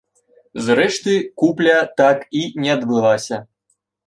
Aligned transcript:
Зрэшты 0.67 1.13
купля 1.41 1.75
так 2.01 2.25
і 2.41 2.43
не 2.65 2.71
адбылася. 2.79 3.37